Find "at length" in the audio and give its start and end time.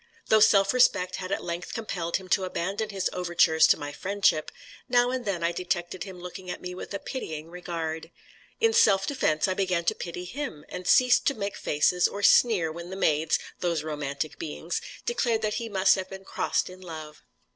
1.31-1.75